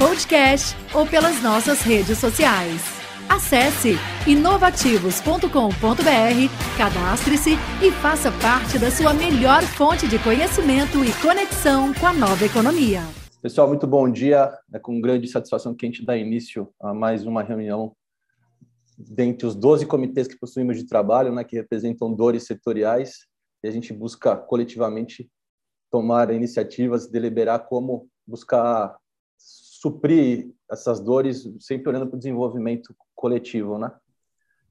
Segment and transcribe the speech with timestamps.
[0.00, 2.80] podcast ou pelas nossas redes sociais.
[3.28, 7.50] Acesse inovativos.com.br, cadastre-se
[7.82, 13.02] e faça parte da sua melhor fonte de conhecimento e conexão com a nova economia.
[13.42, 14.50] Pessoal, muito bom dia.
[14.72, 17.94] É com grande satisfação que a gente dá início a mais uma reunião
[18.96, 23.26] dentre os 12 comitês que possuímos de trabalho, né, que representam dores setoriais,
[23.62, 25.30] e a gente busca coletivamente
[25.90, 28.96] tomar iniciativas, deliberar como buscar
[29.80, 33.90] suprir essas dores, sempre olhando para o desenvolvimento coletivo, né?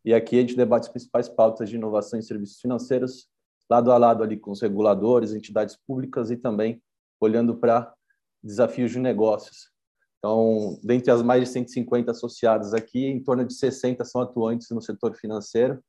[0.05, 3.27] E aqui a gente debate as principais pautas de inovação em serviços financeiros,
[3.67, 6.79] lado a lado ali com os reguladores, entidades públicas e também
[7.19, 7.91] olhando para
[8.43, 9.71] desafios de negócios.
[10.19, 14.81] Então, dentre as mais de 150 associadas aqui, em torno de 60 são atuantes no
[14.81, 15.83] setor financeiro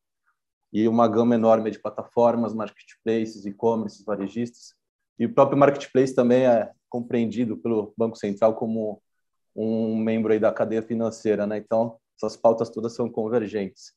[0.73, 4.73] e uma gama enorme de plataformas, marketplaces, e-commerce, varejistas.
[5.19, 8.99] E o próprio marketplace também é compreendido pelo Banco Central como
[9.55, 11.57] um membro aí da cadeia financeira, né?
[11.57, 13.93] Então, essas pautas todas são convergentes.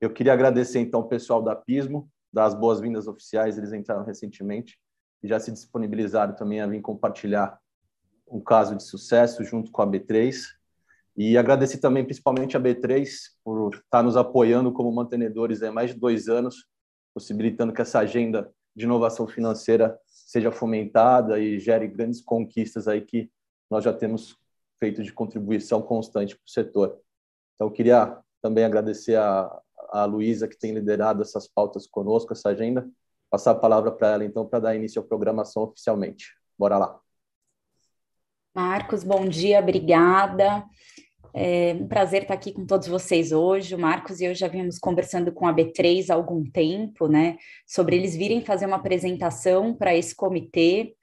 [0.00, 4.78] Eu queria agradecer então o pessoal da Pismo, das boas-vindas oficiais, eles entraram recentemente
[5.22, 7.58] e já se disponibilizaram também a vir compartilhar
[8.26, 10.36] um caso de sucesso junto com a B3.
[11.16, 13.08] E agradecer também principalmente a B3
[13.44, 16.66] por estar nos apoiando como mantenedores há mais de dois anos,
[17.14, 23.30] possibilitando que essa agenda de inovação financeira seja fomentada e gere grandes conquistas aí que
[23.70, 24.36] nós já temos
[24.84, 27.00] feito de contribuição constante para o setor.
[27.54, 32.50] Então, eu queria também agradecer a, a Luísa, que tem liderado essas pautas conosco, essa
[32.50, 32.86] agenda,
[33.30, 36.34] passar a palavra para ela, então, para dar início à programação oficialmente.
[36.58, 37.00] Bora lá.
[38.54, 40.62] Marcos, bom dia, obrigada.
[41.32, 43.74] É um prazer estar aqui com todos vocês hoje.
[43.74, 47.96] O Marcos e eu já vimos conversando com a B3 há algum tempo, né, sobre
[47.96, 50.94] eles virem fazer uma apresentação para esse comitê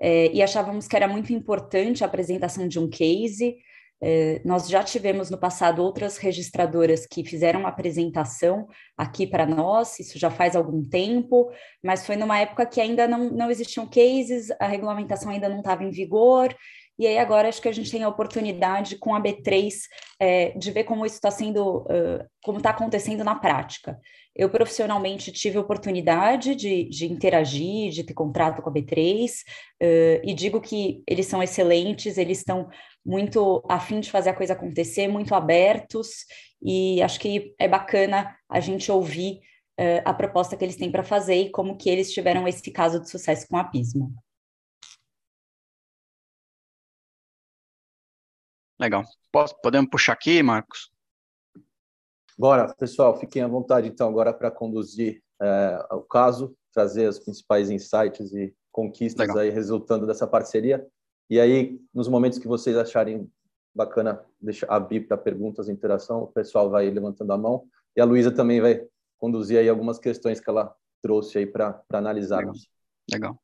[0.00, 3.56] é, e achávamos que era muito importante a apresentação de um case.
[4.02, 8.66] É, nós já tivemos no passado outras registradoras que fizeram apresentação
[8.96, 11.50] aqui para nós, isso já faz algum tempo,
[11.84, 15.84] mas foi numa época que ainda não, não existiam cases, a regulamentação ainda não estava
[15.84, 16.56] em vigor,
[17.00, 19.72] e aí agora acho que a gente tem a oportunidade com a B3
[20.20, 23.98] é, de ver como isso está sendo, uh, como está acontecendo na prática.
[24.36, 30.20] Eu profissionalmente tive a oportunidade de, de interagir, de ter contrato com a B3, uh,
[30.22, 32.68] e digo que eles são excelentes, eles estão
[33.02, 36.26] muito afim de fazer a coisa acontecer, muito abertos,
[36.62, 39.40] e acho que é bacana a gente ouvir
[39.80, 43.00] uh, a proposta que eles têm para fazer e como que eles tiveram esse caso
[43.00, 44.12] de sucesso com a Pismo.
[48.80, 49.04] Legal.
[49.30, 50.90] Posso, podemos puxar aqui, Marcos?
[52.38, 57.68] Bora, pessoal, fiquem à vontade então agora para conduzir é, o caso, trazer os principais
[57.68, 59.42] insights e conquistas Legal.
[59.42, 60.86] aí resultando dessa parceria.
[61.28, 63.30] E aí, nos momentos que vocês acharem
[63.74, 67.64] bacana deixa, abrir para perguntas e interação, o pessoal vai levantando a mão.
[67.94, 68.82] E a Luísa também vai
[69.18, 72.68] conduzir aí algumas questões que ela trouxe aí para analisarmos.
[73.12, 73.38] Legal.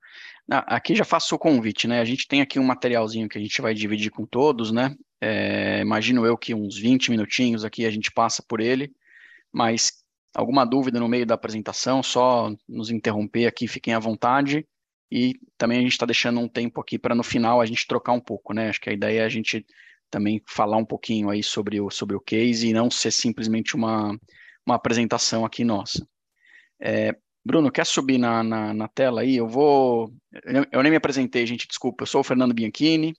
[0.48, 0.64] Legal.
[0.66, 2.00] Aqui já faço o convite, né?
[2.00, 4.96] A gente tem aqui um materialzinho que a gente vai dividir com todos, né?
[5.20, 8.92] É, imagino eu que uns 20 minutinhos aqui a gente passa por ele,
[9.52, 10.04] mas
[10.34, 14.66] alguma dúvida no meio da apresentação, só nos interromper aqui, fiquem à vontade.
[15.10, 18.12] E também a gente está deixando um tempo aqui para no final a gente trocar
[18.12, 18.68] um pouco, né?
[18.68, 19.64] Acho que a ideia é a gente
[20.10, 24.18] também falar um pouquinho aí sobre o, sobre o case e não ser simplesmente uma,
[24.66, 26.06] uma apresentação aqui nossa.
[26.80, 29.36] É, Bruno, quer subir na, na, na, tela aí?
[29.36, 30.12] Eu vou.
[30.72, 32.02] Eu nem me apresentei, gente, desculpa.
[32.02, 33.14] Eu sou o Fernando Bianchini,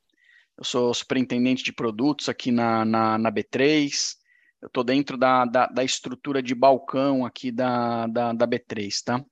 [0.58, 4.16] eu sou superintendente de produtos aqui na, na, na B3.
[4.62, 9.24] Eu estou dentro da, da, da, estrutura de balcão aqui da, da, da B3, tá?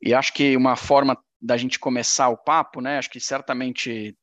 [0.00, 2.96] E acho que uma forma da gente começar o papo, né?
[2.96, 4.16] Acho que certamente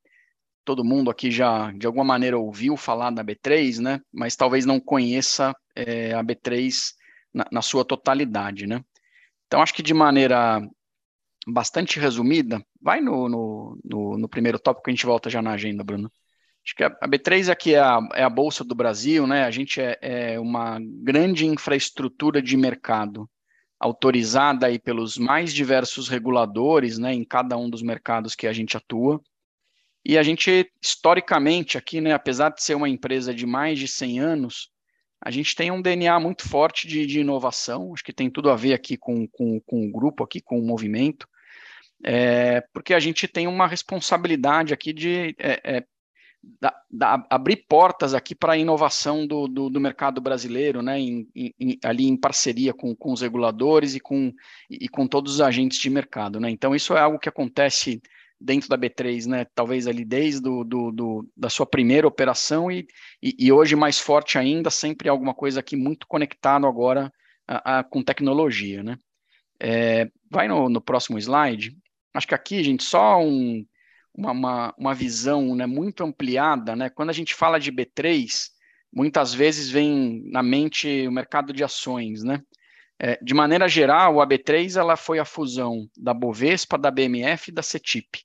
[0.65, 4.01] todo mundo aqui já, de alguma maneira, ouviu falar da B3, né?
[4.11, 6.93] Mas talvez não conheça é, a B3
[7.31, 8.83] na, na sua totalidade, né?
[9.45, 10.67] Então, acho que de maneira
[11.45, 15.51] bastante resumida, vai no, no, no, no primeiro tópico que a gente volta já na
[15.51, 16.11] agenda, Bruno.
[16.65, 19.43] Acho que a, B3 aqui é a, é a Bolsa do Brasil, né?
[19.43, 23.29] A gente é, é uma grande infraestrutura de mercado
[23.83, 28.77] autorizada aí pelos mais diversos reguladores, né, em cada um dos mercados que a gente
[28.77, 29.21] atua.
[30.05, 34.19] E a gente, historicamente, aqui, né, apesar de ser uma empresa de mais de 100
[34.21, 34.69] anos,
[35.21, 38.55] a gente tem um DNA muito forte de, de inovação, acho que tem tudo a
[38.55, 41.27] ver aqui com, com, com o grupo, aqui com o movimento,
[42.03, 45.85] é, porque a gente tem uma responsabilidade aqui de é, é,
[46.59, 51.27] da, da, abrir portas aqui para a inovação do, do, do, mercado brasileiro, né, em,
[51.35, 54.33] em, ali em parceria com, com os reguladores e com,
[54.69, 56.39] e com todos os agentes de mercado.
[56.39, 56.49] Né?
[56.49, 58.01] Então, isso é algo que acontece
[58.39, 62.85] dentro da B3, né, talvez ali desde do, do, do da sua primeira operação e,
[63.21, 67.09] e, e, hoje mais forte ainda, sempre alguma coisa aqui muito conectado agora
[67.47, 68.83] a, a, com tecnologia.
[68.83, 68.97] Né?
[69.61, 71.73] É, vai no, no próximo slide.
[72.13, 73.65] Acho que aqui, gente, só um,
[74.15, 76.89] uma, uma, uma visão né, muito ampliada, né?
[76.89, 78.49] Quando a gente fala de B3,
[78.93, 82.41] muitas vezes vem na mente o mercado de ações, né?
[82.99, 87.53] É, de maneira geral, a B3 ela foi a fusão da Bovespa, da BMF e
[87.53, 88.23] da CETIP.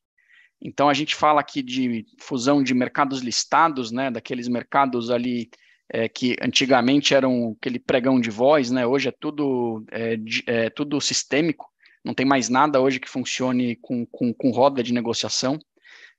[0.61, 4.11] Então a gente fala aqui de fusão de mercados listados, né?
[4.11, 5.49] Daqueles mercados ali
[5.89, 8.87] é, que antigamente eram aquele pregão de voz, né?
[8.87, 11.67] Hoje é tudo é, é, tudo sistêmico.
[12.05, 15.59] Não tem mais nada hoje que funcione com, com, com roda de negociação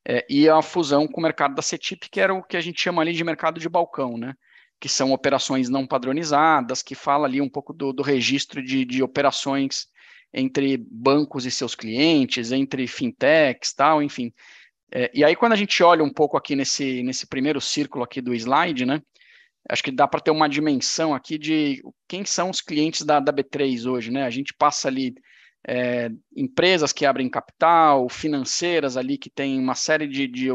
[0.08, 2.82] é, e a fusão com o mercado da CETIP, que era o que a gente
[2.82, 4.34] chama ali de mercado de balcão, né?
[4.80, 9.04] que são operações não padronizadas, que fala ali um pouco do, do registro de, de
[9.04, 9.88] operações
[10.34, 14.32] entre bancos e seus clientes, entre fintechs, tal, enfim.
[14.92, 18.22] É, e aí, quando a gente olha um pouco aqui nesse, nesse primeiro círculo aqui
[18.22, 19.02] do slide, né,
[19.68, 23.34] acho que dá para ter uma dimensão aqui de quem são os clientes da, da
[23.34, 24.24] B3 hoje, né?
[24.24, 25.14] A gente passa ali
[25.68, 30.50] é, empresas que abrem capital, financeiras ali que tem uma série de, de,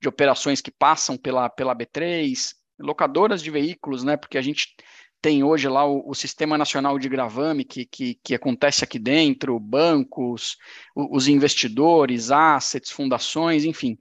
[0.00, 4.16] de, operações que passam pela, pela B3, locadoras de veículos, né?
[4.16, 4.74] Porque a gente
[5.20, 9.58] tem hoje lá o, o Sistema Nacional de Gravame que, que, que, acontece aqui dentro,
[9.60, 10.56] bancos,
[10.94, 13.98] os investidores, assets, fundações, enfim.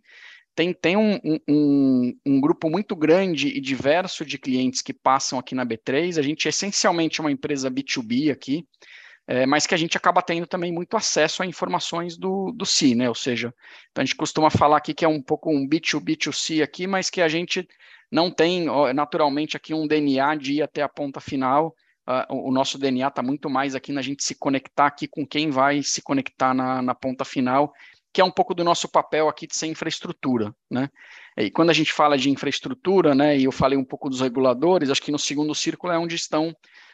[0.56, 5.56] Tem, tem um, um, um, grupo muito grande e diverso de clientes que passam aqui
[5.56, 6.18] na B3.
[6.18, 8.66] A gente é essencialmente uma empresa B2B aqui,
[9.31, 12.96] é, mas que a gente acaba tendo também muito acesso a informações do, do C,
[12.96, 13.08] né?
[13.08, 13.54] Ou seja,
[13.92, 17.22] então a gente costuma falar aqui que é um pouco um B2B2C aqui, mas que
[17.22, 17.68] a gente
[18.12, 18.66] não tem
[18.96, 21.76] naturalmente aqui um DNA de ir até a ponta final.
[22.08, 25.52] Uh, o nosso DNA está muito mais aqui na gente se conectar aqui com quem
[25.52, 27.72] vai se conectar na, na ponta final,
[28.12, 30.90] que é um pouco do nosso papel aqui de ser infraestrutura, né?
[31.38, 34.90] E quando a gente fala de infraestrutura, né, e eu falei um pouco dos reguladores,
[34.90, 36.52] acho que no segundo círculo é onde estão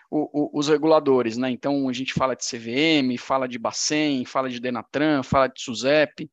[0.10, 1.50] o, o, os reguladores, né?
[1.50, 6.30] Então a gente fala de CVM, fala de Bacen, fala de Denatran, fala de SUSEP,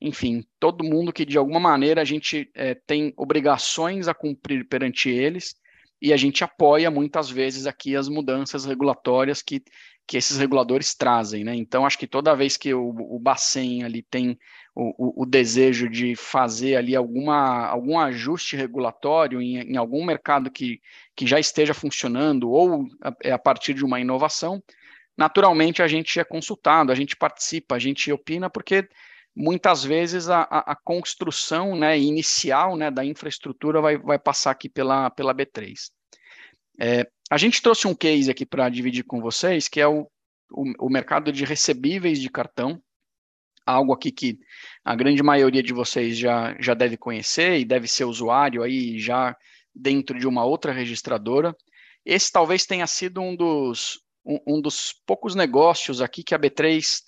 [0.00, 5.08] enfim, todo mundo que de alguma maneira a gente é, tem obrigações a cumprir perante
[5.08, 5.54] eles
[6.00, 9.62] e a gente apoia muitas vezes aqui as mudanças regulatórias que,
[10.06, 11.54] que esses reguladores trazem, né?
[11.54, 14.38] Então acho que toda vez que o, o Bacen ali tem
[14.74, 20.80] o, o, desejo de fazer ali alguma, algum ajuste regulatório em, em, algum mercado que,
[21.14, 24.60] que já esteja funcionando ou a, é a partir de uma inovação,
[25.16, 28.88] naturalmente a gente é consultado, a gente participa, a gente opina, porque
[29.34, 34.68] muitas vezes a, a, a construção né, inicial né, da infraestrutura vai, vai passar aqui
[34.68, 35.90] pela, pela B3.
[36.80, 40.08] É, a gente trouxe um case aqui para dividir com vocês, que é o,
[40.50, 42.82] o, o mercado de recebíveis de cartão,
[43.66, 44.38] algo aqui que
[44.84, 49.36] a grande maioria de vocês já, já deve conhecer e deve ser usuário aí já
[49.74, 51.56] dentro de uma outra registradora.
[52.04, 57.02] Esse talvez tenha sido um dos, um, um dos poucos negócios aqui que a B3,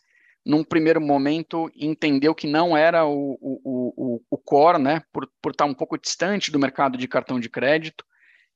[0.45, 5.53] num primeiro momento, entendeu que não era o, o, o, o core, né, por, por
[5.53, 8.05] estar um pouco distante do mercado de cartão de crédito,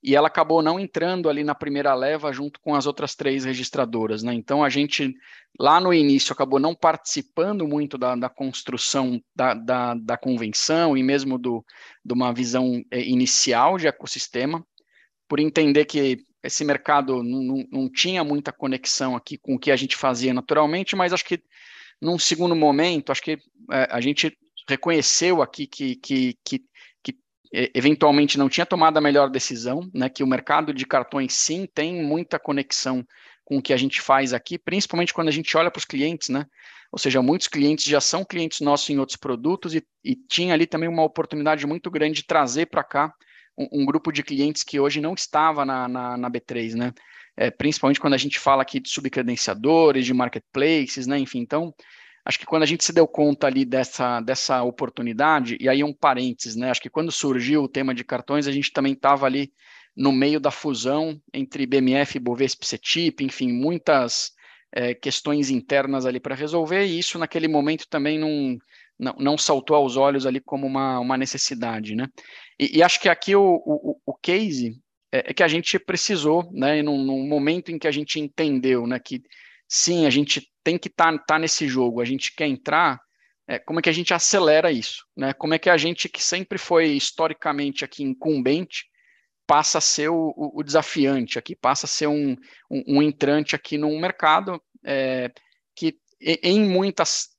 [0.03, 4.23] e ela acabou não entrando ali na primeira leva junto com as outras três registradoras,
[4.23, 4.33] né?
[4.33, 5.13] Então a gente
[5.59, 11.03] lá no início acabou não participando muito da, da construção da, da, da, convenção e
[11.03, 11.63] mesmo do,
[12.03, 14.65] de uma visão é, inicial de ecossistema,
[15.27, 19.71] por entender que esse mercado não, não, não tinha muita conexão aqui com o que
[19.71, 21.43] a gente fazia naturalmente, mas acho que
[22.01, 23.37] num segundo momento, acho que
[23.71, 24.35] é, a gente
[24.67, 26.65] reconheceu aqui que, que, que
[27.51, 32.01] eventualmente não tinha tomado a melhor decisão, né, que o mercado de cartões sim tem
[32.03, 33.05] muita conexão
[33.43, 36.29] com o que a gente faz aqui, principalmente quando a gente olha para os clientes,
[36.29, 36.45] né?
[36.91, 40.65] Ou seja, muitos clientes já são clientes nossos em outros produtos e, e tinha ali
[40.65, 43.13] também uma oportunidade muito grande de trazer para cá
[43.57, 46.93] um, um, grupo de clientes que hoje não estava na, na, na B3, né?
[47.37, 51.17] É, principalmente quando a gente fala aqui de subcredenciadores, de marketplaces, né?
[51.17, 51.73] Enfim, então
[52.31, 55.93] acho que quando a gente se deu conta ali dessa, dessa oportunidade, e aí um
[55.93, 56.71] parênteses, né?
[56.71, 59.51] Acho que quando surgiu o tema de cartões, a gente também estava ali
[59.95, 64.31] no meio da fusão entre BMF, Bovespa e CETIP, enfim, muitas
[64.73, 68.57] é, questões internas ali para resolver, e isso naquele momento também não,
[68.97, 72.07] não, não saltou aos olhos ali como uma, uma necessidade, né?
[72.57, 74.79] E, e acho que aqui o, o, o case
[75.11, 76.81] é, é, que a gente precisou, né?
[76.81, 78.97] Num, num, momento em que a gente entendeu, né?
[78.97, 79.21] Que
[79.67, 82.99] sim, a gente tem que estar tá, tá nesse jogo, a gente quer entrar,
[83.47, 85.33] é, como é que a gente acelera isso, né?
[85.33, 88.85] Como é que a gente que sempre foi historicamente aqui incumbente
[89.47, 92.37] passa a ser o, o, desafiante aqui, passa a ser um,
[92.69, 95.29] um, um entrante aqui num mercado é,
[95.75, 97.29] que em muitas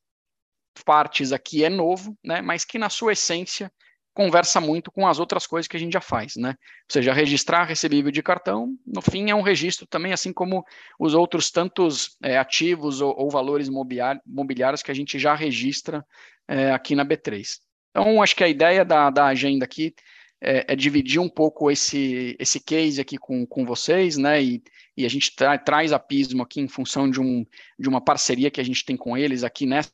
[0.85, 3.73] partes aqui é novo, né, mas que na sua essência
[4.15, 6.51] conversa muito com as outras coisas que a gente já faz, né?
[6.51, 10.65] Ou seja, registrar recebível de cartão, no fim é um registro também, assim como
[10.99, 16.05] os outros tantos é, ativos ou, ou valores mobiliários que a gente já registra
[16.47, 17.59] é, aqui na B3.
[17.91, 19.95] Então, acho que a ideia da, da agenda aqui
[20.41, 24.43] é, é, dividir um pouco esse, esse case aqui com, com vocês, né?
[24.43, 24.63] E,
[24.97, 27.47] e a gente tra traz a Pismo aqui em função de, um,
[27.79, 29.93] de uma parceria que a gente tem com eles aqui nessa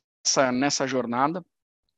[0.51, 1.45] nessa, jornada.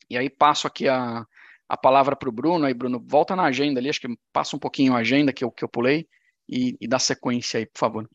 [0.10, 1.26] E aí passo aqui a,
[1.72, 2.66] a palavra para o Bruno.
[2.66, 5.50] Aí, Bruno, volta na agenda ali, acho que passa um pouquinho a agenda que eu,
[5.50, 6.06] que eu pulei
[6.48, 8.10] e, e dá sequência aí, por favor.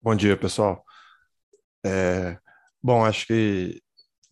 [0.00, 0.82] Bom dia, pessoal.
[1.84, 2.38] É,
[2.82, 3.82] bom, acho que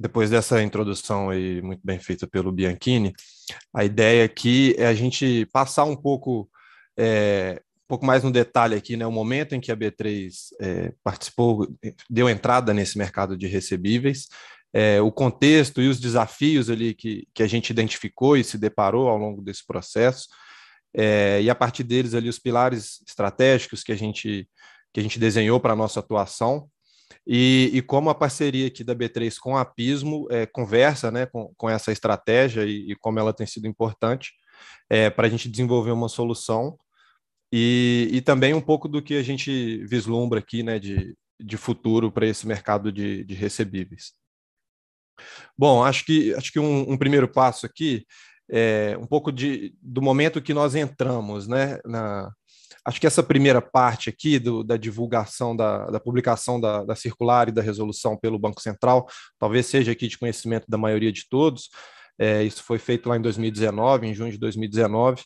[0.01, 3.13] depois dessa introdução aí muito bem feita pelo Bianchini,
[3.75, 6.49] a ideia aqui é a gente passar um pouco
[6.97, 11.67] é, pouco mais no detalhe aqui, né, o momento em que a B3 é, participou,
[12.09, 14.29] deu entrada nesse mercado de recebíveis,
[14.73, 19.09] é, o contexto e os desafios ali que, que a gente identificou e se deparou
[19.09, 20.29] ao longo desse processo,
[20.95, 24.49] é, e a partir deles ali os pilares estratégicos que a gente,
[24.93, 26.69] que a gente desenhou para a nossa atuação,
[27.27, 31.53] e, e, como a parceria aqui da B3 com a Pismo é, conversa né, com,
[31.57, 34.33] com essa estratégia e, e como ela tem sido importante
[34.89, 36.79] é, para a gente desenvolver uma solução
[37.53, 42.11] e, e também um pouco do que a gente vislumbra aqui né, de, de futuro
[42.11, 44.13] para esse mercado de, de recebíveis.
[45.57, 48.07] Bom, acho que, acho que um, um primeiro passo aqui
[48.51, 51.79] é um pouco de, do momento que nós entramos, né?
[51.85, 52.31] Na,
[52.85, 57.49] acho que essa primeira parte aqui do, da divulgação, da, da publicação da, da, circular
[57.49, 59.07] e da resolução pelo Banco Central,
[59.39, 61.69] talvez seja aqui de conhecimento da maioria de todos.
[62.19, 65.23] É, isso foi feito lá em 2019, em junho de 2019.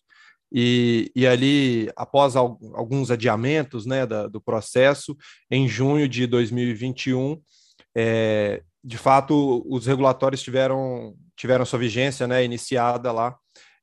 [0.55, 5.17] E, e ali, após alguns adiamentos né, da, do processo,
[5.51, 7.41] em junho de 2021,
[7.97, 13.37] é, de fato, os regulatórios tiveram, tiveram sua vigência né, iniciada lá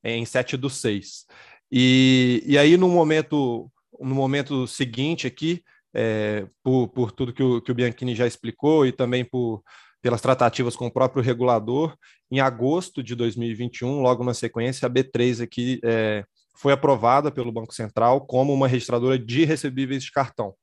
[0.03, 1.25] em 7 do 6.
[1.71, 5.63] E, e aí, no momento, no momento seguinte aqui,
[5.93, 9.63] é, por, por tudo que o, que o Bianchini já explicou e também por,
[10.01, 11.95] pelas tratativas com o próprio regulador,
[12.31, 16.23] em agosto de 2021, logo na sequência, a B3 aqui é,
[16.55, 20.53] foi aprovada pelo Banco Central como uma registradora de recebíveis de cartão.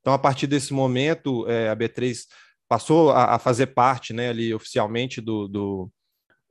[0.00, 2.24] Então, a partir desse momento, é, a B3
[2.74, 5.90] passou a, a, fazer parte, né, ali oficialmente do, do,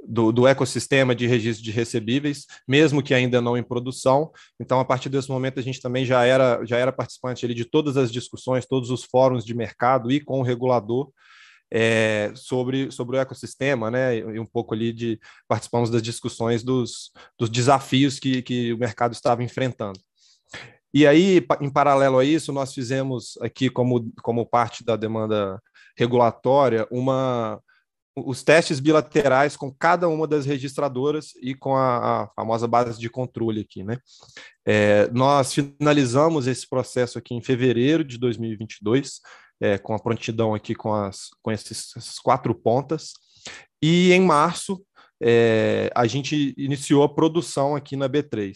[0.08, 4.32] do, do, ecossistema de registro de recebíveis, mesmo que ainda não em produção.
[4.58, 7.66] Então, a partir desse momento, a gente também já era, já era participante ali de
[7.66, 11.12] todas as discussões, todos os fóruns de mercado e com o regulador
[11.70, 14.16] é, sobre, sobre o ecossistema, né?
[14.16, 19.12] E um pouco ali de participamos das discussões dos, dos desafios que, que o mercado
[19.12, 20.00] estava enfrentando.
[20.94, 25.60] E aí, em paralelo a isso, nós fizemos aqui, como, como parte da demanda
[25.96, 27.62] regulatória, uma,
[28.16, 33.10] os testes bilaterais com cada uma das registradoras e com a, a famosa base de
[33.10, 33.98] controle aqui, né?
[34.66, 39.20] É, nós finalizamos esse processo aqui em fevereiro de 2022,
[39.60, 43.14] é, com a prontidão aqui com, as, com esses, essas quatro pontas.
[43.82, 44.82] E em março,
[45.22, 48.54] é, a gente iniciou a produção aqui na B3.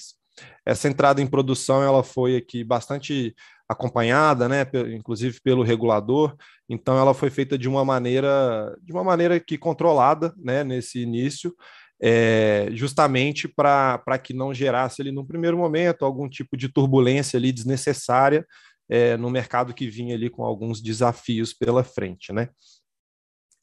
[0.66, 3.36] Essa entrada em produção ela foi aqui bastante
[3.68, 4.66] acompanhada, né,
[4.96, 6.36] inclusive pelo regulador.
[6.70, 11.54] Então, ela foi feita de uma maneira, de uma maneira que controlada, né, nesse início,
[12.02, 17.52] é, justamente para que não gerasse ali no primeiro momento algum tipo de turbulência ali
[17.52, 18.46] desnecessária
[18.90, 22.50] é, no mercado que vinha ali com alguns desafios pela frente, né?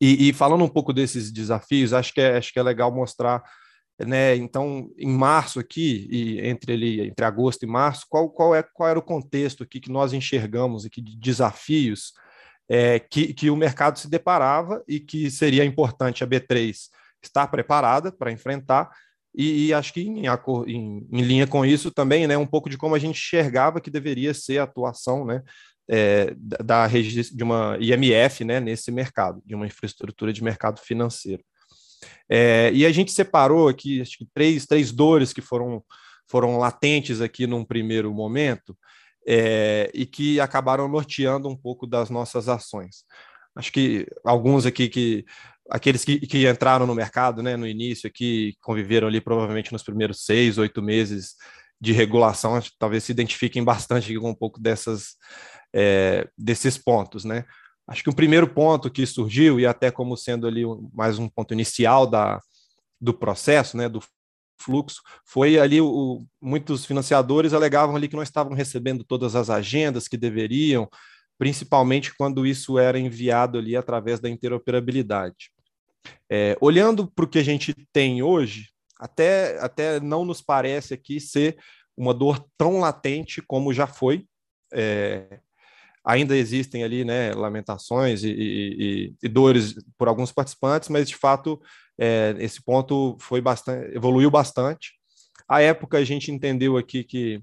[0.01, 3.43] E, e, falando um pouco desses desafios, acho que é, acho que é legal mostrar,
[3.99, 4.37] né?
[4.37, 8.89] Então, em março aqui, e entre ali, entre agosto e março, qual, qual, é, qual
[8.89, 12.13] era o contexto aqui que nós enxergamos aqui de desafios
[12.69, 16.75] é, que, que o mercado se deparava e que seria importante a B3
[17.23, 18.91] estar preparada para enfrentar,
[19.35, 22.79] e, e, acho que em, em, em, linha com isso também, né, um pouco de
[22.79, 25.43] como a gente enxergava que deveria ser a atuação, né,
[25.89, 31.43] é, da, de uma IMF, né, nesse mercado, de uma infraestrutura de mercado financeiro.
[32.29, 35.83] É, e a gente separou aqui, acho que três, três dores que foram,
[36.29, 38.77] foram latentes aqui num primeiro momento
[39.27, 43.05] é, e que acabaram norteando um pouco das nossas ações.
[43.57, 45.25] Acho que alguns aqui que
[45.71, 50.25] aqueles que, que entraram no mercado né, no início aqui, conviveram ali provavelmente nos primeiros
[50.25, 51.35] seis, oito meses
[51.81, 55.17] de regulação, talvez se identifiquem bastante com um pouco dessas,
[55.75, 57.45] é, desses pontos, né?
[57.87, 60.63] Acho que o primeiro ponto que surgiu, e até como sendo ali
[60.93, 62.41] mais um ponto inicial da,
[63.01, 64.03] do processo, né, do
[64.59, 70.09] fluxo, foi ali o, muitos financiadores alegavam ali que não estavam recebendo todas as agendas
[70.09, 70.89] que deveriam,
[71.39, 75.51] principalmente quando isso era enviado ali através da interoperabilidade.
[76.31, 81.21] É, olhando para o que a gente tem hoje, até, até não nos parece aqui
[81.21, 81.59] ser
[81.97, 84.27] uma dor tão latente como já foi.
[84.73, 85.41] É,
[86.05, 91.61] ainda existem ali né, lamentações e, e, e, dores por alguns participantes, mas de fato
[91.99, 94.93] é, esse ponto foi bastante, evoluiu bastante.
[95.49, 97.43] À época a gente entendeu aqui que,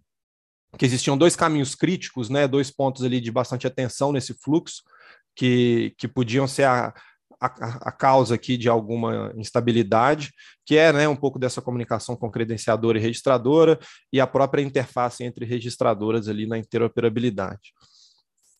[0.77, 4.83] que existiam dois caminhos críticos, né, dois pontos ali de bastante atenção nesse fluxo
[5.35, 6.93] que, que podiam ser a,
[7.39, 7.47] a,
[7.87, 10.31] a, causa aqui de alguma instabilidade,
[10.63, 13.79] que é né, um pouco dessa comunicação com credenciadora e registradora
[14.13, 17.73] e a própria interface entre registradoras ali na interoperabilidade.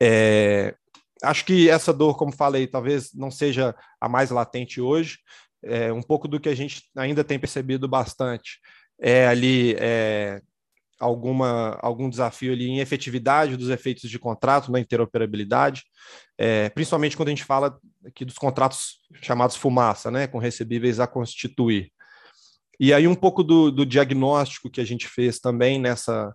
[0.02, 0.74] É,
[1.22, 5.20] acho que essa dor, como falei, talvez não seja a mais latente hoje.
[5.64, 8.60] É, um pouco do que a gente ainda tem percebido bastante
[9.00, 10.42] é ali é,
[11.00, 15.84] alguma, algum desafio ali em efetividade dos efeitos de contrato na interoperabilidade,
[16.38, 21.08] é, principalmente quando a gente fala aqui dos contratos chamados fumaça, né, com recebíveis a
[21.08, 21.92] constituir.
[22.80, 26.34] E aí um pouco do, do diagnóstico que a gente fez também nessa,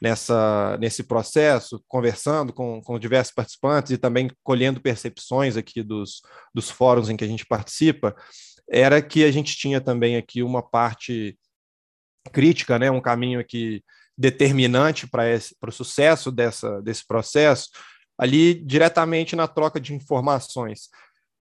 [0.00, 6.20] nessa, nesse processo, conversando com, com diversos participantes e também colhendo percepções aqui dos,
[6.54, 8.14] dos fóruns em que a gente participa,
[8.68, 11.38] era que a gente tinha também aqui uma parte
[12.32, 13.82] crítica, né, um caminho aqui
[14.18, 17.68] determinante para o sucesso dessa, desse processo,
[18.18, 20.88] ali diretamente na troca de informações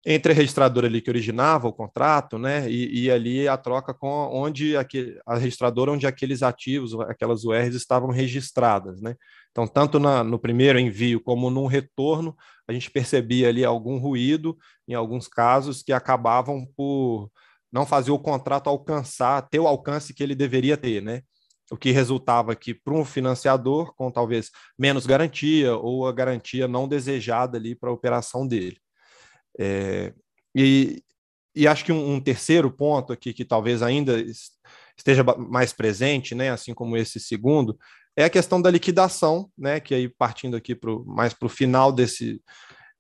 [0.05, 4.09] entre a registradora ali que originava o contrato, né, e, e ali a troca com
[4.09, 9.15] onde aquele, a registradora onde aqueles ativos, aquelas URs estavam registradas, né.
[9.51, 12.35] Então, tanto na, no primeiro envio como no retorno,
[12.67, 14.57] a gente percebia ali algum ruído,
[14.89, 17.31] em alguns casos, que acabavam por
[17.71, 21.23] não fazer o contrato alcançar, ter o alcance que ele deveria ter, né
[21.73, 26.87] o que resultava que para um financiador com talvez menos garantia ou a garantia não
[26.87, 28.82] desejada ali para a operação dele.
[29.59, 30.13] É,
[30.55, 31.03] e,
[31.55, 34.23] e acho que um, um, terceiro ponto aqui que talvez ainda
[34.97, 37.79] esteja mais presente, né, assim como esse segundo,
[38.17, 41.91] é a questão da liquidação, né, que aí partindo aqui pro, mais para o final
[41.93, 42.41] desse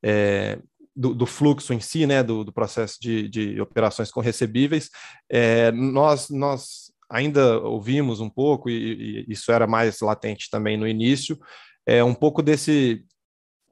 [0.02, 0.58] é,
[0.94, 4.90] do, do, fluxo em si, né, do, do processo de, de, operações com recebíveis,
[5.30, 10.88] é, nós, nós ainda ouvimos um pouco, e, e, isso era mais latente também no
[10.88, 11.38] início,
[11.86, 13.04] é um pouco desse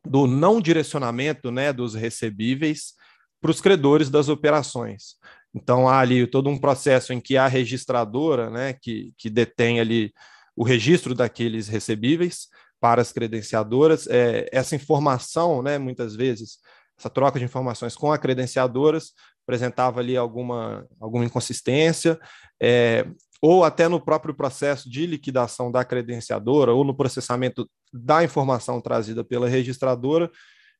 [0.06, 2.94] do não direcionamento né, dos recebíveis
[3.40, 5.16] para os credores das operações.
[5.54, 10.12] Então, há ali todo um processo em que a registradora, né, que, que detém ali
[10.56, 12.48] o registro daqueles recebíveis
[12.80, 16.58] para as credenciadoras, é, essa informação, né, muitas vezes,
[16.98, 22.18] essa troca de informações com as credenciadoras apresentava ali alguma, alguma inconsistência,
[22.60, 23.06] é,
[23.42, 29.24] ou até no próprio processo de liquidação da credenciadora, ou no processamento da informação trazida
[29.24, 30.30] pela registradora,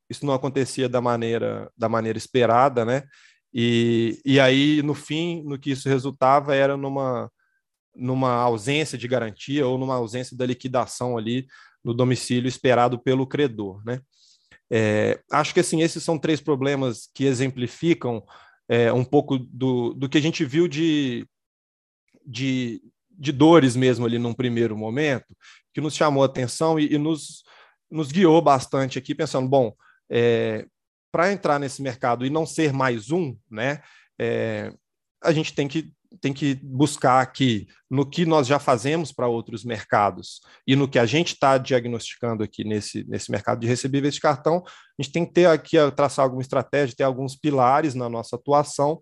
[0.09, 3.05] isso não acontecia da maneira, da maneira esperada, né?
[3.53, 7.31] E, e aí, no fim, no que isso resultava era numa,
[7.95, 11.47] numa ausência de garantia ou numa ausência da liquidação ali
[11.83, 14.01] no domicílio esperado pelo credor, né?
[14.73, 18.23] É, acho que, assim, esses são três problemas que exemplificam
[18.69, 21.27] é, um pouco do, do que a gente viu de
[22.25, 25.37] de, de dores mesmo ali num primeiro momento,
[25.73, 27.43] que nos chamou a atenção e, e nos,
[27.91, 29.75] nos guiou bastante aqui, pensando, bom,
[30.11, 30.67] é,
[31.13, 33.83] para entrar nesse mercado e não ser mais um, né,
[34.19, 34.73] é,
[35.23, 39.65] a gente tem que, tem que buscar aqui no que nós já fazemos para outros
[39.65, 44.21] mercados e no que a gente está diagnosticando aqui nesse, nesse mercado de recebíveis de
[44.21, 48.37] cartão, a gente tem que ter aqui, traçar alguma estratégia, ter alguns pilares na nossa
[48.37, 49.01] atuação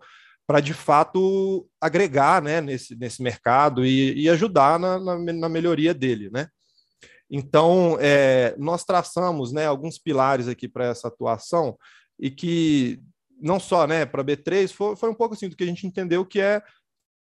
[0.49, 5.93] para de fato agregar né, nesse, nesse mercado e, e ajudar na, na, na, melhoria
[5.93, 6.31] dele.
[6.33, 6.49] Né?
[7.31, 11.77] Então, é, nós traçamos né, alguns pilares aqui para essa atuação
[12.19, 12.99] e que
[13.39, 16.25] não só né, para B3, foi, foi um pouco assim do que a gente entendeu
[16.25, 16.63] que é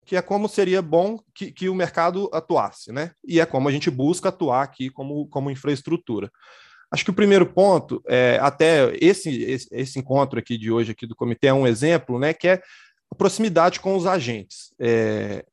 [0.04, 3.10] que é como seria bom que, que o mercado atuasse, né?
[3.26, 6.30] E é como a gente busca atuar aqui como, como infraestrutura.
[6.92, 11.08] Acho que o primeiro ponto, é, até esse, esse, esse encontro aqui de hoje aqui
[11.08, 12.32] do comitê é um exemplo, né?
[12.32, 12.62] Que é
[13.10, 14.74] a proximidade com os agentes.
[14.78, 15.44] É,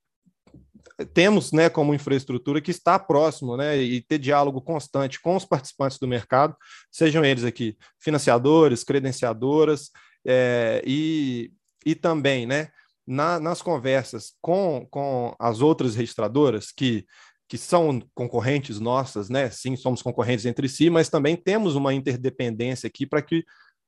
[1.14, 5.98] temos, né, como infraestrutura que está próximo, né, e ter diálogo constante com os participantes
[5.98, 6.56] do mercado,
[6.92, 9.90] sejam eles aqui financiadores, credenciadoras,
[10.26, 11.52] é, e
[11.86, 12.70] e também, né,
[13.06, 17.06] na, nas conversas com, com as outras registradoras que
[17.46, 19.48] que são concorrentes nossas, né?
[19.52, 23.46] Sim, somos concorrentes entre si, mas também temos uma interdependência aqui para que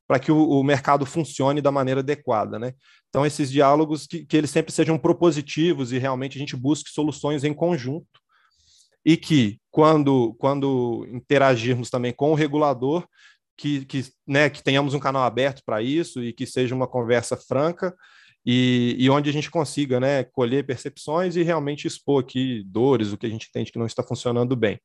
[0.07, 2.73] para que o, o, mercado funcione da maneira adequada, né?
[3.09, 7.43] Então esses diálogos que, que eles sempre sejam propositivos e realmente a gente busque soluções
[7.43, 8.19] em conjunto
[9.03, 13.07] e que quando quando interagirmos também com o regulador
[13.57, 17.37] que, que, né, que tenhamos um canal aberto para isso e que seja uma conversa
[17.37, 17.95] franca
[18.45, 23.17] e, e, onde a gente consiga né, colher percepções e realmente expor aqui dores, o
[23.17, 24.79] que a gente entende que não está funcionando bem.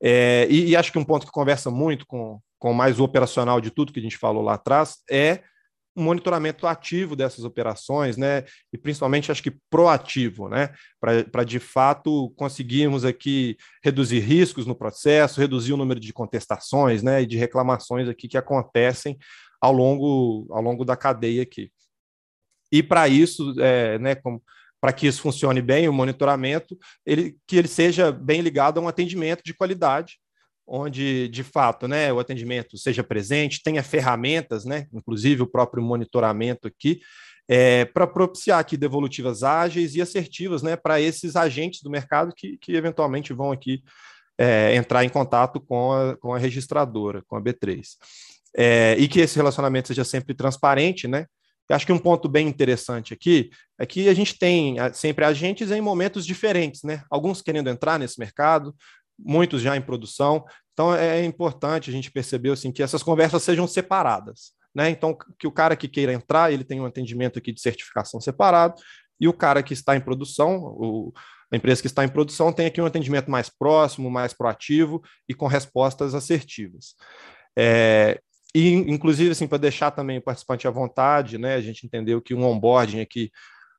[0.00, 3.60] É, e, e, acho que um ponto que conversa muito com, com mais o operacional
[3.60, 5.42] de tudo que a gente falou lá atrás é
[5.96, 8.44] um monitoramento ativo dessas operações, né?
[8.72, 10.72] E principalmente acho que proativo, né?
[11.00, 17.22] Para de fato conseguirmos aqui reduzir riscos no processo, reduzir o número de contestações, né?
[17.22, 19.18] E de reclamações aqui que acontecem
[19.60, 21.68] ao longo, ao longo da cadeia aqui.
[22.70, 24.14] E para isso, é, né,
[24.80, 28.88] para que isso funcione bem, o monitoramento, ele, que ele seja bem ligado a um
[28.88, 30.21] atendimento de qualidade,
[30.66, 36.68] onde, de fato, né, o atendimento seja presente, tenha ferramentas, né, inclusive o próprio monitoramento
[36.68, 37.00] aqui,
[37.48, 42.56] é, para propiciar aqui devolutivas ágeis e assertivas né, para esses agentes do mercado que,
[42.58, 43.82] que eventualmente vão aqui
[44.38, 47.82] é, entrar em contato com a, com a registradora, com a B3.
[48.56, 51.26] É, e que esse relacionamento seja sempre transparente, né?
[51.68, 55.70] Eu acho que um ponto bem interessante aqui é que a gente tem sempre agentes
[55.70, 57.02] em momentos diferentes, né?
[57.10, 58.74] Alguns querendo entrar nesse mercado,
[59.24, 60.44] muitos já em produção.
[60.72, 64.90] Então é importante a gente perceber assim que essas conversas sejam separadas, né?
[64.90, 68.74] Então que o cara que queira entrar, ele tem um atendimento aqui de certificação separado
[69.20, 71.12] e o cara que está em produção, o,
[71.52, 75.34] a empresa que está em produção tem aqui um atendimento mais próximo, mais proativo e
[75.34, 76.94] com respostas assertivas.
[77.56, 78.18] É,
[78.54, 82.34] e, inclusive, assim, para deixar também o participante à vontade, né, a gente entendeu que
[82.34, 83.30] um onboarding aqui,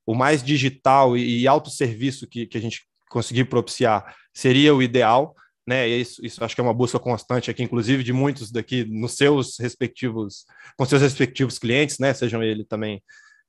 [0.06, 5.36] o mais digital e, e autosserviço que, que a gente conseguir propiciar seria o ideal,
[5.66, 5.88] né?
[5.88, 9.14] E isso, isso acho que é uma busca constante aqui, inclusive de muitos daqui nos
[9.14, 10.46] seus respectivos,
[10.78, 12.14] com seus respectivos clientes, né?
[12.14, 13.02] Sejam ele também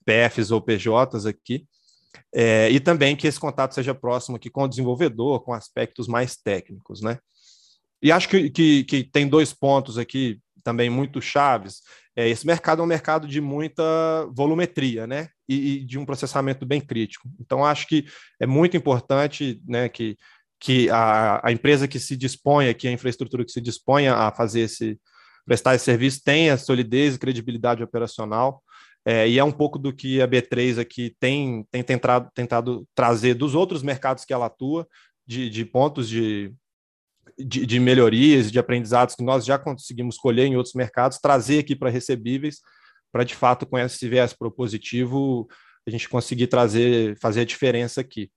[0.05, 1.67] PFs ou PJs aqui.
[2.33, 6.37] É, e também que esse contato seja próximo aqui com o desenvolvedor, com aspectos mais
[6.37, 7.19] técnicos, né?
[8.01, 11.83] E acho que, que, que tem dois pontos aqui também muito chaves.
[12.17, 13.83] É, esse mercado é um mercado de muita
[14.35, 15.29] volumetria, né?
[15.49, 17.29] E, e, de um processamento bem crítico.
[17.39, 18.07] Então, acho que
[18.41, 20.17] é muito importante né, que,
[20.59, 24.61] que a, a empresa que se dispõe, que a infraestrutura que se disponha a fazer
[24.61, 24.99] esse,
[25.45, 28.63] prestar esse serviço tenha solidez e credibilidade operacional.
[29.05, 33.35] É, e é um pouco do que a B3 aqui tem, tem tentado, tentado trazer
[33.35, 34.89] dos outros mercados que ela atua,
[35.27, 36.55] de, de pontos de,
[37.39, 41.75] de, de melhorias, de aprendizados que nós já conseguimos colher em outros mercados, trazer aqui
[41.75, 42.61] para recebíveis,
[43.13, 45.49] para de fato, com esse viés propositivo,
[45.87, 48.31] a gente conseguir trazer, fazer a diferença aqui.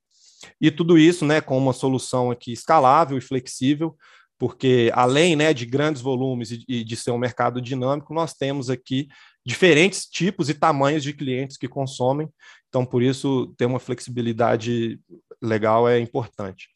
[0.62, 3.96] E tudo isso né, com uma solução aqui escalável e flexível,
[4.38, 8.70] porque além né, de grandes volumes e, e de ser um mercado dinâmico, nós temos
[8.70, 9.08] aqui
[9.48, 12.28] diferentes tipos e tamanhos de clientes que consomem,
[12.68, 15.00] então por isso ter uma flexibilidade
[15.42, 16.68] legal é importante.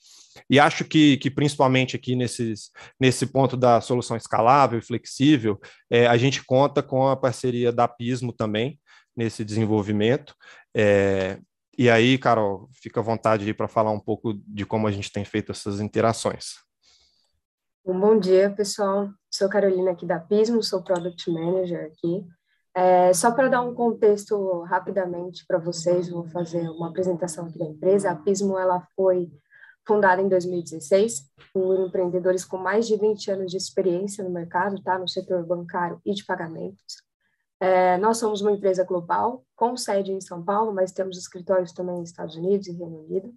[0.50, 6.08] E acho que, que principalmente aqui nesses, nesse ponto da solução escalável e flexível, é,
[6.08, 8.80] a gente conta com a parceria da Pismo também
[9.14, 10.34] nesse desenvolvimento.
[10.74, 11.38] É,
[11.78, 15.26] e aí, Carol, fica à vontade para falar um pouco de como a gente tem
[15.26, 16.54] feito essas interações.
[17.86, 19.10] bom dia, pessoal.
[19.30, 22.26] Sou Carolina aqui da Pismo, sou Product Manager aqui.
[22.74, 27.66] É, só para dar um contexto rapidamente para vocês, vou fazer uma apresentação aqui da
[27.66, 28.12] empresa.
[28.12, 29.30] A Pismo ela foi
[29.86, 34.98] fundada em 2016 por empreendedores com mais de 20 anos de experiência no mercado, tá,
[34.98, 37.04] no setor bancário e de pagamentos.
[37.60, 42.00] É, nós somos uma empresa global, com sede em São Paulo, mas temos escritórios também
[42.00, 43.34] nos Estados Unidos e Reino Unido.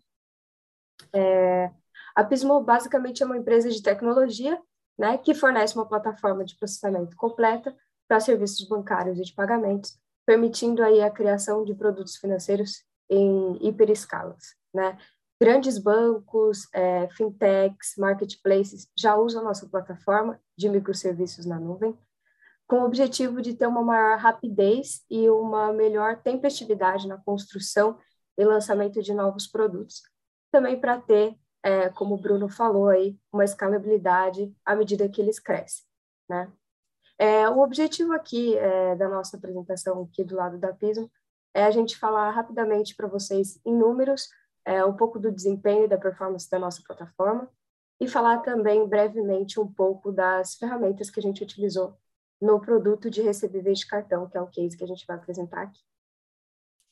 [1.12, 1.70] É,
[2.14, 4.58] a Pismo basicamente é uma empresa de tecnologia,
[4.96, 7.74] né, que fornece uma plataforma de processamento completa
[8.08, 14.54] para serviços bancários e de pagamentos, permitindo aí a criação de produtos financeiros em hiperescalas,
[14.72, 14.98] né?
[15.40, 21.98] Grandes bancos, é, fintechs, marketplaces já usam nossa plataforma de microserviços na nuvem,
[22.66, 27.98] com o objetivo de ter uma maior rapidez e uma melhor tempestividade na construção
[28.38, 30.02] e lançamento de novos produtos.
[30.50, 35.38] Também para ter, é, como o Bruno falou aí, uma escalabilidade à medida que eles
[35.38, 35.84] crescem,
[36.28, 36.50] né?
[37.18, 41.10] É, o objetivo aqui é, da nossa apresentação aqui do lado da Pismo
[41.54, 44.28] é a gente falar rapidamente para vocês em números
[44.64, 47.48] é, um pouco do desempenho e da performance da nossa plataforma
[48.00, 51.96] e falar também brevemente um pouco das ferramentas que a gente utilizou
[52.40, 55.62] no produto de recebíveis de cartão, que é o case que a gente vai apresentar
[55.62, 55.80] aqui.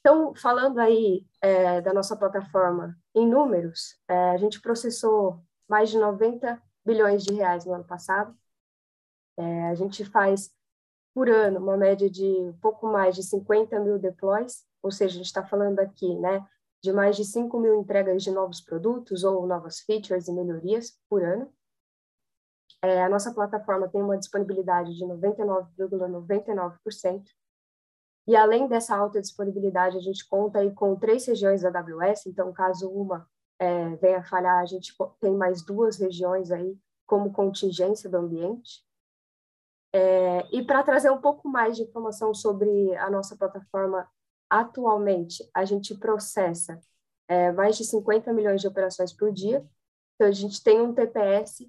[0.00, 5.98] Então, falando aí é, da nossa plataforma em números, é, a gente processou mais de
[5.98, 8.36] 90 bilhões de reais no ano passado.
[9.38, 10.50] É, a gente faz
[11.14, 15.26] por ano uma média de pouco mais de 50 mil deploys, ou seja, a gente
[15.26, 16.46] está falando aqui né,
[16.82, 21.22] de mais de 5 mil entregas de novos produtos ou novas features e melhorias por
[21.22, 21.52] ano.
[22.82, 26.78] É, a nossa plataforma tem uma disponibilidade de 99,99%.
[26.88, 27.24] ,99%,
[28.26, 32.52] e além dessa alta disponibilidade, a gente conta aí com três regiões da AWS, então
[32.52, 38.16] caso uma é, venha falhar, a gente tem mais duas regiões aí como contingência do
[38.16, 38.84] ambiente.
[39.92, 44.08] É, e para trazer um pouco mais de informação sobre a nossa plataforma
[44.48, 46.80] atualmente, a gente processa
[47.28, 49.66] é, mais de 50 milhões de operações por dia,
[50.14, 51.66] então a gente tem um TPS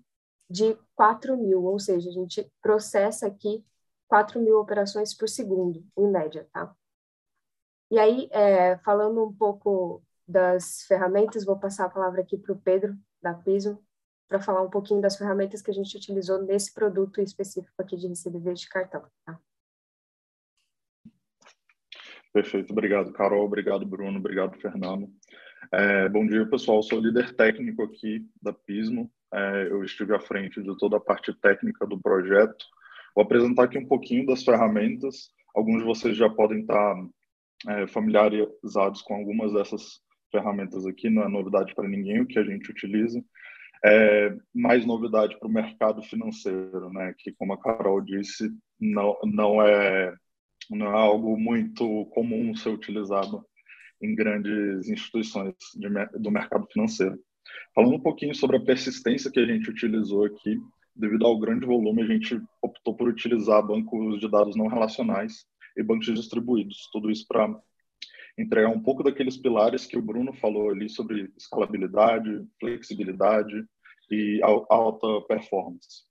[0.50, 3.66] de 4 mil, ou seja, a gente processa aqui
[4.08, 6.76] 4 mil operações por segundo, em média, tá?
[7.90, 12.60] E aí, é, falando um pouco das ferramentas, vou passar a palavra aqui para o
[12.60, 13.84] Pedro, da Pismo,
[14.28, 18.08] para falar um pouquinho das ferramentas que a gente utilizou nesse produto específico aqui de
[18.08, 19.40] recebíveis de cartão, tá?
[22.32, 25.08] Perfeito, obrigado, Carol, obrigado, Bruno, obrigado, Fernando.
[25.72, 30.62] É, bom dia, pessoal, sou líder técnico aqui da Pismo, é, eu estive à frente
[30.62, 32.66] de toda a parte técnica do projeto,
[33.16, 35.30] Vou apresentar aqui um pouquinho das ferramentas.
[35.56, 36.96] Alguns de vocês já podem estar
[37.68, 42.44] é, familiarizados com algumas dessas ferramentas aqui, não é novidade para ninguém o que a
[42.44, 43.24] gente utiliza.
[43.86, 47.14] É, mais novidade para o mercado financeiro, né?
[47.18, 50.16] Que, como a Carol disse, não, não, é,
[50.70, 53.46] não é algo muito comum ser utilizado
[54.02, 57.20] em grandes instituições de, do mercado financeiro.
[57.76, 60.58] Falando um pouquinho sobre a persistência que a gente utilizou aqui,
[60.96, 65.84] devido ao grande volume, a gente optou por utilizar bancos de dados não relacionais e
[65.84, 66.90] bancos distribuídos.
[66.92, 67.54] Tudo isso para
[68.38, 73.66] entregar um pouco daqueles pilares que o Bruno falou ali sobre escalabilidade, flexibilidade
[74.12, 76.04] e alta performance.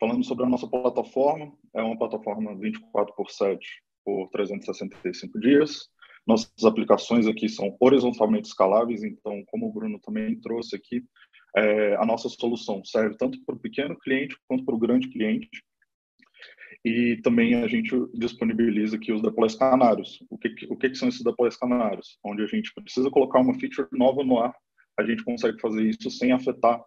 [0.00, 3.66] Falando sobre a nossa plataforma, é uma plataforma 24 por 7
[4.04, 5.88] por 365 dias.
[6.26, 11.02] Nossas aplicações aqui são horizontalmente escaláveis, então, como o Bruno também trouxe aqui,
[11.56, 15.48] é, a nossa solução serve tanto para o pequeno cliente quanto para o grande cliente.
[16.84, 20.22] E também a gente disponibiliza aqui os deploys canários.
[20.30, 22.18] O que, o que, são esses deploys canários?
[22.24, 24.54] Onde a gente precisa colocar uma feature nova no ar,
[24.98, 26.82] a gente consegue fazer isso sem afetar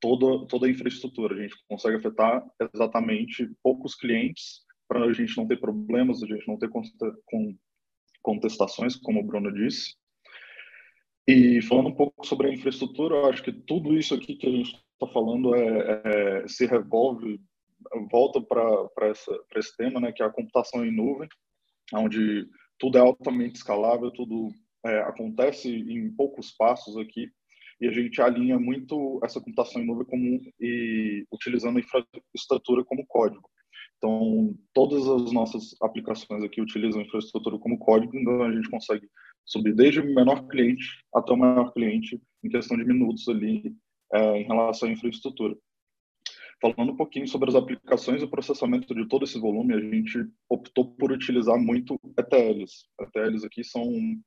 [0.00, 1.34] toda, toda a infraestrutura.
[1.34, 6.46] A gente consegue afetar exatamente poucos clientes para a gente não ter problemas, a gente
[6.48, 6.68] não ter
[8.22, 9.94] contestações, como o Bruno disse.
[11.26, 14.50] E falando um pouco sobre a infraestrutura, eu acho que tudo isso aqui que a
[14.50, 17.40] gente está falando é, é, se revolve,
[18.10, 19.10] volta para
[19.56, 21.28] esse tema, né, que é a computação em nuvem,
[21.94, 24.48] onde tudo é altamente escalável, tudo
[24.84, 27.30] é, acontece em poucos passos aqui,
[27.82, 33.50] e a gente alinha muito essa computação em nuvem como, e utilizando infraestrutura como código.
[33.98, 39.08] Então, todas as nossas aplicações aqui utilizam infraestrutura como código, então a gente consegue
[39.44, 43.74] subir desde o menor cliente até o maior cliente em questão de minutos ali
[44.12, 45.56] é, em relação à infraestrutura.
[46.60, 50.24] Falando um pouquinho sobre as aplicações e o processamento de todo esse volume, a gente
[50.48, 52.86] optou por utilizar muito ETLs.
[53.00, 53.84] ETLs aqui são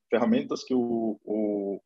[0.10, 1.80] ferramentas que o, o,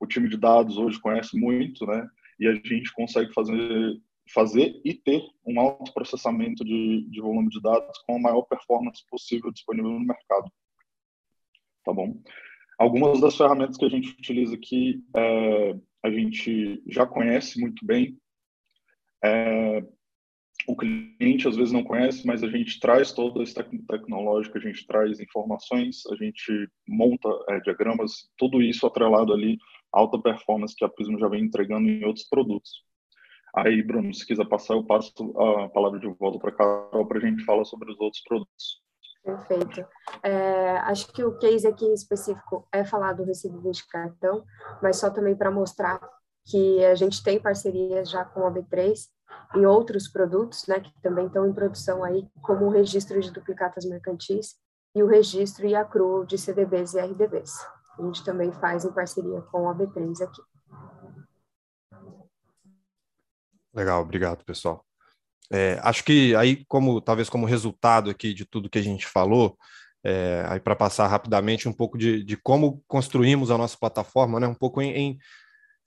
[0.00, 2.08] o time de dados hoje conhece muito, né?
[2.38, 4.00] E a gente consegue fazer
[4.32, 9.04] fazer e ter um alto processamento de, de volume de dados com a maior performance
[9.10, 10.50] possível disponível no mercado.
[11.84, 12.20] Tá bom?
[12.78, 18.16] Algumas das ferramentas que a gente utiliza aqui, é, a gente já conhece muito bem.
[19.22, 19.84] É,
[20.66, 24.86] o cliente às vezes não conhece, mas a gente traz toda essa tecnológica, a gente
[24.86, 29.58] traz informações, a gente monta é, diagramas, tudo isso atrelado ali
[29.92, 32.70] alta performance que a Prisma já vem entregando em outros produtos.
[33.54, 37.18] Aí, Bruno, se quiser passar, eu passo a palavra de volta para a Carol para
[37.18, 38.80] a gente falar sobre os outros produtos.
[39.22, 39.84] Perfeito.
[40.22, 44.44] É, acho que o case aqui em específico é falar do recebível de cartão,
[44.82, 46.00] mas só também para mostrar
[46.46, 48.94] que a gente tem parcerias já com a B3
[49.54, 53.84] em outros produtos, né, que também estão em produção aí, como o registro de duplicatas
[53.84, 54.54] mercantis
[54.94, 57.52] e o registro e accrual de CDBs e RDBs.
[58.00, 60.42] A gente também faz em parceria com a B3 aqui.
[63.74, 64.84] Legal, obrigado, pessoal.
[65.52, 69.58] É, acho que aí, como talvez como resultado aqui de tudo que a gente falou,
[70.02, 74.46] é, aí para passar rapidamente um pouco de, de, como construímos a nossa plataforma, né,
[74.46, 75.18] um pouco em, em,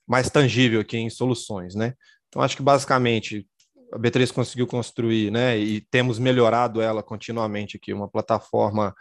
[0.06, 1.94] mais tangível aqui em soluções, né?
[2.28, 3.46] Então acho que basicamente
[3.92, 8.94] a B3 conseguiu construir, né, e temos melhorado ela continuamente aqui, uma plataforma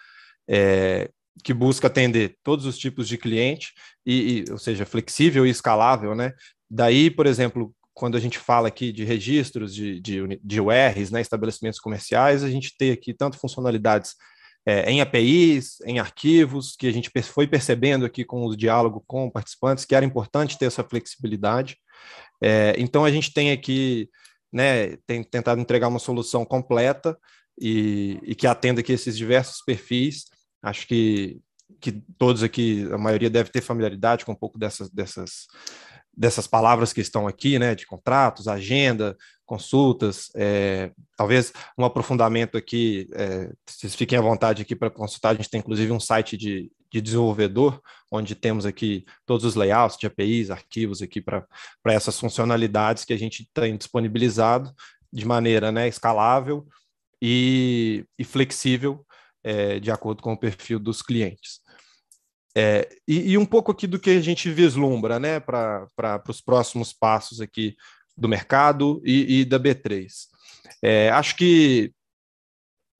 [0.47, 1.11] é,
[1.43, 3.73] que busca atender todos os tipos de cliente,
[4.05, 6.33] e, e, ou seja, flexível e escalável, né?
[6.69, 11.21] Daí, por exemplo, quando a gente fala aqui de registros de, de, de URs, né,
[11.21, 14.15] estabelecimentos comerciais, a gente tem aqui tanto funcionalidades
[14.65, 19.29] é, em APIs, em arquivos, que a gente foi percebendo aqui com o diálogo com
[19.29, 21.77] participantes, que era importante ter essa flexibilidade.
[22.41, 24.09] É, então, a gente tem aqui,
[24.51, 27.17] né, tem tentado entregar uma solução completa
[27.59, 30.25] e, e que atenda aqui esses diversos perfis.
[30.63, 31.39] Acho que,
[31.79, 35.47] que todos aqui, a maioria deve ter familiaridade com um pouco dessas, dessas
[36.15, 43.09] dessas palavras que estão aqui, né, de contratos, agenda, consultas, é, talvez um aprofundamento aqui,
[43.13, 46.71] é, vocês fiquem à vontade aqui para consultar, a gente tem inclusive um site de,
[46.91, 51.45] de desenvolvedor, onde temos aqui todos os layouts de APIs, arquivos aqui para
[51.87, 54.71] essas funcionalidades que a gente tem disponibilizado
[55.11, 56.65] de maneira né, escalável
[57.21, 59.05] e, e flexível
[59.43, 61.61] é, de acordo com o perfil dos clientes.
[62.55, 66.93] É, e, e, um pouco aqui do que a gente vislumbra né, para os próximos
[66.93, 67.75] passos aqui
[68.15, 70.07] do mercado e, e da B3.
[70.81, 71.91] É, acho que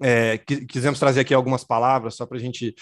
[0.01, 2.75] é, quisemos trazer aqui algumas palavras só para a gente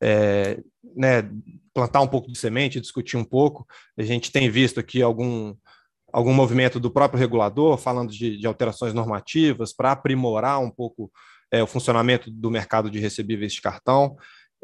[0.00, 0.60] é,
[0.94, 1.28] né,
[1.72, 3.66] plantar um pouco de semente, discutir um pouco.
[3.96, 5.54] A gente tem visto aqui algum,
[6.12, 11.10] algum movimento do próprio regulador falando de, de alterações normativas para aprimorar um pouco
[11.50, 14.16] é, o funcionamento do mercado de recebíveis de cartão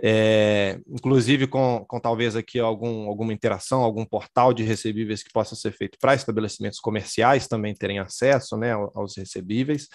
[0.02, 5.54] é, inclusive com, com talvez aqui algum, alguma interação, algum portal de recebíveis que possa
[5.54, 9.88] ser feito para estabelecimentos comerciais também terem acesso né, aos recebíveis.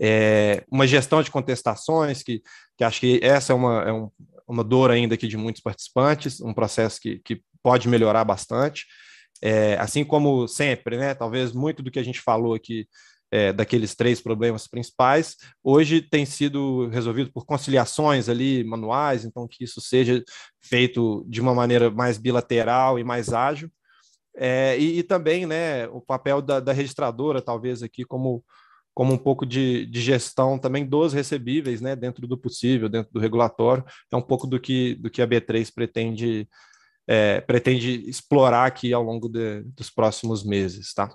[0.00, 2.40] É, uma gestão de contestações, que,
[2.76, 4.08] que acho que essa é uma, é um,
[4.46, 8.86] uma dor ainda aqui de muitos participantes, um processo que, que pode melhorar bastante.
[9.44, 12.86] É, assim como sempre, né, talvez muito do que a gente falou aqui
[13.32, 19.64] é, daqueles três problemas principais, hoje tem sido resolvido por conciliações ali manuais, então que
[19.64, 20.22] isso seja
[20.60, 23.70] feito de uma maneira mais bilateral e mais ágil.
[24.36, 28.44] É, e, e, também né, o papel da, da, registradora, talvez aqui como,
[28.94, 33.20] como um pouco de, de, gestão também dos recebíveis, né, dentro do possível, dentro do
[33.20, 36.48] regulatório, é um pouco do que, do que a B3 pretende,
[37.06, 40.92] é, pretende explorar aqui ao longo de, dos próximos meses.
[40.94, 41.14] Tá?